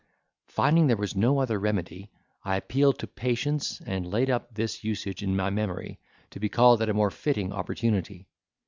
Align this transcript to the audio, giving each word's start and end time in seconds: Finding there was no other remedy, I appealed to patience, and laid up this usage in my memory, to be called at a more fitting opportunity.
Finding 0.47 0.87
there 0.87 0.97
was 0.97 1.15
no 1.15 1.37
other 1.39 1.59
remedy, 1.59 2.09
I 2.43 2.55
appealed 2.55 2.97
to 2.97 3.05
patience, 3.07 3.79
and 3.85 4.03
laid 4.09 4.31
up 4.31 4.51
this 4.55 4.83
usage 4.83 5.21
in 5.21 5.35
my 5.35 5.51
memory, 5.51 5.99
to 6.31 6.39
be 6.39 6.49
called 6.49 6.81
at 6.81 6.89
a 6.89 6.93
more 6.95 7.11
fitting 7.11 7.53
opportunity. 7.53 8.27